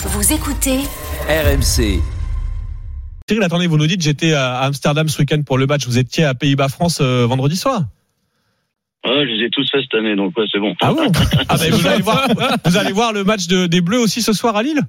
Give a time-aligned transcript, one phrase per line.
[0.00, 0.78] Vous écoutez
[1.28, 2.00] RMC.
[3.28, 5.86] Cyril, attendez, vous nous dites j'étais à Amsterdam ce week-end pour le match.
[5.86, 7.82] Vous étiez à Pays-Bas-France euh, vendredi soir
[9.04, 10.74] Ouais, je les ai tous fait cette année, donc ouais, c'est bon.
[10.80, 11.10] Ah bon
[11.48, 12.26] ah ben, vous, allez voir,
[12.64, 14.80] vous allez voir le match de- des Bleus aussi ce soir à Lille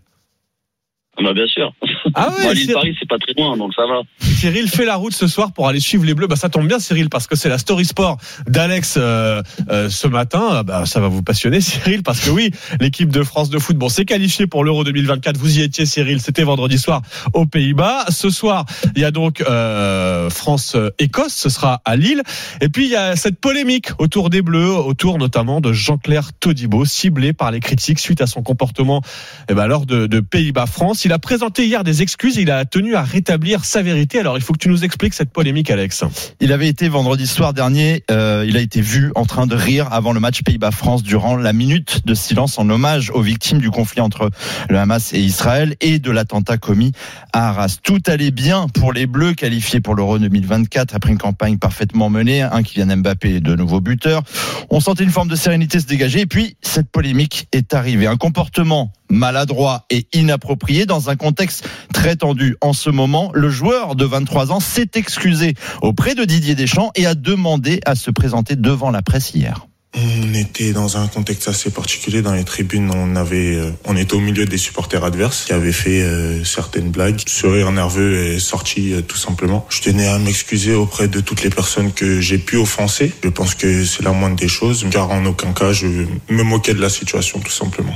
[1.23, 1.73] bah bien sûr.
[2.13, 4.01] Ah ouais, Paris, c'est pas très loin, donc ça va.
[4.19, 6.27] Cyril fait la route ce soir pour aller suivre les Bleus.
[6.27, 8.17] Bah ça tombe bien Cyril parce que c'est la story sport
[8.47, 10.47] d'Alex euh, euh, ce matin.
[10.51, 13.75] Ah Bah ça va vous passionner Cyril parce que oui, l'équipe de France de foot
[13.75, 15.37] bon s'est qualifiée pour l'Euro 2024.
[15.37, 17.01] Vous y étiez Cyril, c'était vendredi soir
[17.33, 18.05] aux Pays-Bas.
[18.09, 22.21] Ce soir, il y a donc euh, France Écosse, ce sera à Lille.
[22.61, 26.85] Et puis il y a cette polémique autour des Bleus, autour notamment de Jean-Claire Todibo,
[26.85, 29.01] ciblé par les critiques suite à son comportement
[29.49, 31.05] eh ben, lors de, de Pays-Bas France.
[31.09, 34.19] Il a présenté hier des excuses, il a tenu à rétablir sa vérité.
[34.19, 36.03] Alors il faut que tu nous expliques cette polémique Alex.
[36.39, 39.91] Il avait été vendredi soir dernier, euh, il a été vu en train de rire
[39.91, 44.01] avant le match Pays-Bas-France durant la minute de silence en hommage aux victimes du conflit
[44.01, 44.29] entre
[44.69, 46.91] le Hamas et Israël et de l'attentat commis
[47.33, 47.77] à Arras.
[47.81, 52.43] Tout allait bien pour les Bleus qualifiés pour l'Euro 2024 après une campagne parfaitement menée,
[52.43, 54.21] un Kylian Mbappé de nouveau buteur.
[54.69, 58.05] On sentait une forme de sérénité se dégager et puis cette polémique est arrivée.
[58.05, 63.31] Un comportement maladroit et inapproprié dans un contexte très tendu en ce moment.
[63.33, 67.95] Le joueur de 23 ans s'est excusé auprès de Didier Deschamps et a demandé à
[67.95, 69.65] se présenter devant la presse hier.
[69.95, 72.91] On était dans un contexte assez particulier dans les tribunes.
[72.93, 76.91] On avait, euh, on était au milieu des supporters adverses qui avaient fait euh, certaines
[76.91, 77.21] blagues.
[77.25, 79.65] Ce rire nerveux est sorti euh, tout simplement.
[79.69, 83.11] Je tenais à m'excuser auprès de toutes les personnes que j'ai pu offenser.
[83.23, 85.87] Je pense que c'est la moindre des choses, car en aucun cas je
[86.29, 87.95] me moquais de la situation tout simplement.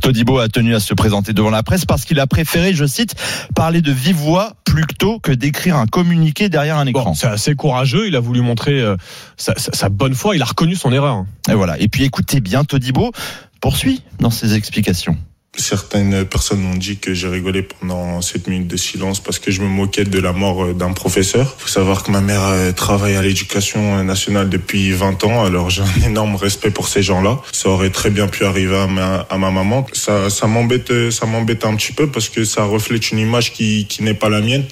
[0.00, 3.14] Todibo a tenu à se présenter devant la presse parce qu'il a préféré, je cite,
[3.54, 7.04] parler de vive voix plutôt que d'écrire un communiqué derrière un écran.
[7.04, 8.96] Bon, c'est assez courageux, il a voulu montrer euh,
[9.36, 11.24] sa, sa- sa bonne foi, il a reconnu son erreur.
[11.50, 11.78] Et voilà.
[11.80, 13.12] Et puis écoutez bien, Todibo
[13.60, 15.16] poursuit dans ses explications.
[15.58, 19.60] Certaines personnes m'ont dit que j'ai rigolé pendant cette minute de silence parce que je
[19.60, 21.56] me moquais de la mort d'un professeur.
[21.58, 25.82] faut savoir que ma mère euh, travaille à l'éducation nationale depuis 20 ans, alors j'ai
[25.82, 27.40] un énorme respect pour ces gens-là.
[27.52, 29.86] Ça aurait très bien pu arriver à ma, à ma maman.
[29.92, 33.86] Ça, ça m'embête, ça m'embête un petit peu parce que ça reflète une image qui,
[33.88, 34.64] qui n'est pas la mienne.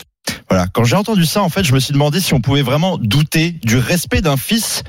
[0.49, 0.67] Voilà.
[0.73, 3.53] Quand j'ai entendu ça, en fait, je me suis demandé si on pouvait vraiment douter
[3.65, 4.83] du respect d'un fils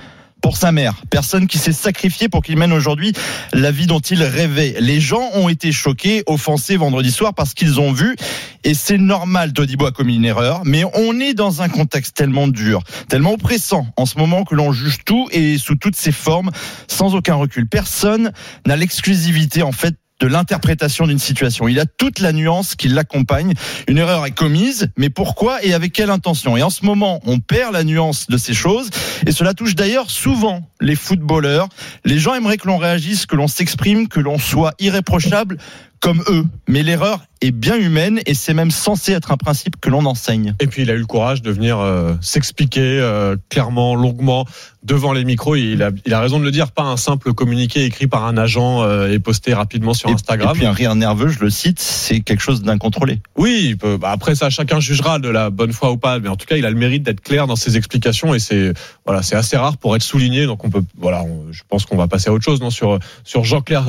[0.48, 3.12] pour sa mère, personne qui s'est sacrifiée pour qu'il mène aujourd'hui
[3.52, 4.78] la vie dont il rêvait.
[4.80, 8.16] Les gens ont été choqués, offensés vendredi soir parce qu'ils ont vu,
[8.64, 12.48] et c'est normal, Todibo a commis une erreur, mais on est dans un contexte tellement
[12.48, 16.52] dur, tellement oppressant en ce moment que l'on juge tout et sous toutes ses formes,
[16.88, 17.68] sans aucun recul.
[17.68, 18.32] Personne
[18.66, 21.68] n'a l'exclusivité, en fait, de l'interprétation d'une situation.
[21.68, 23.54] Il a toute la nuance qui l'accompagne.
[23.88, 26.58] Une erreur est commise, mais pourquoi et avec quelle intention?
[26.58, 28.90] Et en ce moment, on perd la nuance de ces choses,
[29.26, 31.70] et cela touche d'ailleurs souvent les footballeurs.
[32.06, 35.58] Les gens aimeraient que l'on réagisse, que l'on s'exprime, que l'on soit irréprochable
[36.00, 36.46] comme eux.
[36.68, 40.56] Mais l'erreur est bien humaine, et c'est même censé être un principe que l'on enseigne.
[40.60, 44.48] Et puis il a eu le courage de venir euh, s'expliquer euh, clairement, longuement,
[44.82, 45.56] devant les micros.
[45.56, 48.26] Et il, a, il a raison de le dire, pas un simple communiqué écrit par
[48.26, 50.50] un agent euh, et posté rapidement sur Et- Instagram.
[50.56, 53.22] Et puis un rire nerveux, je le cite, c'est quelque chose d'incontrôlé.
[53.38, 56.38] Oui, peut- bah, après ça, chacun jugera de la bonne foi ou pas, mais en
[56.38, 58.74] tout cas, il a le mérite d'être clair dans ses explications et c'est
[59.06, 60.48] voilà, c'est assez rare pour être souligné.
[60.48, 62.98] Donc on peut, voilà, on- je pense qu'on va passer à autre chose, non sur
[63.24, 63.86] sur Jean-Claire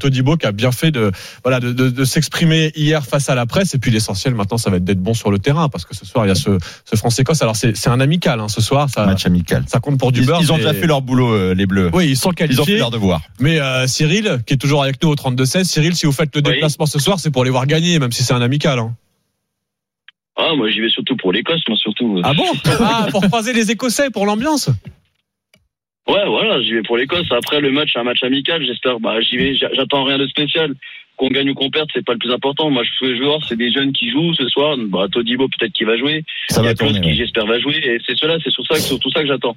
[0.00, 1.12] Todibo qui a bien fait de
[1.48, 3.74] voilà de, de, de s'exprimer hier face à la presse.
[3.74, 6.04] Et puis l'essentiel maintenant, ça va être d'être bon sur le terrain parce que ce
[6.04, 7.40] soir il y a ce ce France Écosse.
[7.40, 9.64] Alors c'est c'est un amical hein, ce soir, ça Match amical.
[9.66, 10.40] ça compte pour du Ils, beurre.
[10.42, 11.90] ils ont mais- déjà fait leur boulot, euh, les Bleus.
[11.94, 12.78] oui, ils sont Ils ont fait qualifiés.
[12.78, 13.22] leur devoir.
[13.40, 16.42] Mais euh, Cyril, qui est toujours avec nous au 32-16, Cyril, si vous faites le
[16.44, 16.52] Oui.
[16.52, 18.78] déplacement ce soir, c'est pour les voir gagner, même si c'est un amical.
[18.78, 18.94] Hein.
[20.36, 22.20] Ah, moi, j'y vais surtout pour l'Écosse, moi, surtout.
[22.22, 22.44] Ah bon?
[22.80, 24.68] Ah, pour croiser les Écossais, pour l'ambiance?
[26.08, 27.26] Ouais, voilà, j'y vais pour l'Écosse.
[27.30, 28.98] Après, le match, c'est un match amical, j'espère.
[28.98, 30.72] Bah, j'y vais, j'a- j'attends rien de spécial.
[31.16, 32.70] Qu'on gagne ou qu'on perde, c'est pas le plus important.
[32.70, 34.76] Moi, je veux voir, c'est des jeunes qui jouent ce soir.
[34.78, 36.24] Bah, Todibo, peut-être qu'il va jouer.
[36.48, 37.00] Ça Il y va a tourner.
[37.00, 37.14] qui, ouais.
[37.14, 37.76] j'espère, va jouer.
[37.84, 39.56] Et c'est cela, c'est sur ça, surtout ça que j'attends.